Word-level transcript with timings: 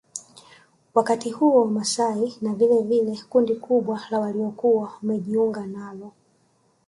Wakati 0.93 1.29
huo 1.29 1.61
Wamasai 1.61 2.37
na 2.41 2.53
vilevile 2.53 3.19
kundi 3.29 3.55
kubwa 3.55 4.01
la 4.11 4.19
waliokuwa 4.19 4.83
wamejiunga 5.01 5.65
nalo 5.67 6.11